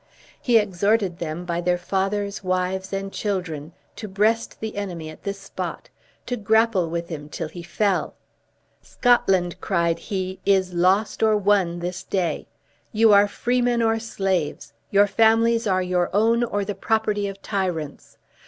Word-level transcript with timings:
He 0.41 0.57
exhorted 0.57 1.19
them, 1.19 1.45
by 1.45 1.61
their 1.61 1.77
fathers, 1.77 2.43
wives, 2.43 2.91
and 2.91 3.13
children, 3.13 3.71
to 3.97 4.07
breast 4.07 4.59
the 4.59 4.75
enemy 4.75 5.11
at 5.11 5.21
this 5.21 5.39
spot; 5.39 5.89
to 6.25 6.35
grapple 6.37 6.89
with 6.89 7.09
him 7.09 7.29
till 7.29 7.49
he 7.49 7.61
fell. 7.61 8.15
"Scotland," 8.81 9.61
cried 9.61 9.99
he, 9.99 10.39
"is 10.43 10.73
lost 10.73 11.21
or 11.21 11.37
won, 11.37 11.81
this 11.81 12.01
day. 12.01 12.47
You 12.91 13.13
are 13.13 13.27
freemen 13.27 13.83
or 13.83 13.99
slaves; 13.99 14.73
your 14.89 15.05
families 15.05 15.67
are 15.67 15.83
your 15.83 16.09
own, 16.15 16.43
or 16.43 16.65
the 16.65 16.73
property 16.73 17.27
of 17.27 17.39
tyrants! 17.43 18.17